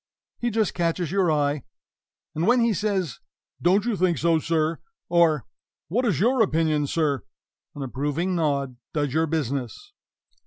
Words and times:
He 0.39 0.49
just 0.49 0.73
catches 0.73 1.11
your 1.11 1.31
eye, 1.31 1.61
and 2.33 2.47
when 2.47 2.59
he 2.61 2.73
says, 2.73 3.19
"Don't 3.61 3.85
you 3.85 3.95
think 3.95 4.17
so, 4.17 4.39
sir?" 4.39 4.79
or 5.09 5.45
"What 5.89 6.05
is 6.05 6.19
your 6.19 6.41
opinion, 6.41 6.87
sir?" 6.87 7.21
an 7.75 7.83
approving 7.83 8.33
nod 8.35 8.77
does 8.93 9.13
your 9.13 9.27
business. 9.27 9.93